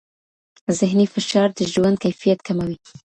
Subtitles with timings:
[0.79, 2.77] ذهني فشار د ژوند کیفیت کموي.